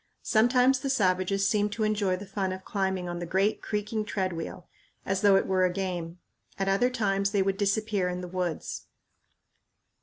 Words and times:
Sometimes 0.23 0.79
the 0.79 0.89
savages 0.89 1.47
seemed 1.47 1.71
to 1.73 1.83
enjoy 1.83 2.15
the 2.15 2.25
fun 2.25 2.51
of 2.51 2.65
climbing 2.65 3.07
on 3.07 3.19
the 3.19 3.25
great 3.27 3.61
creaking 3.61 4.03
treadwheel, 4.03 4.67
as 5.05 5.21
though 5.21 5.35
it 5.35 5.45
were 5.45 5.63
a 5.63 5.71
game. 5.71 6.17
At 6.57 6.67
other 6.67 6.89
times 6.89 7.29
they 7.29 7.43
would 7.43 7.55
disappear 7.55 8.09
in 8.09 8.21
the 8.21 8.27
woods. 8.27 8.87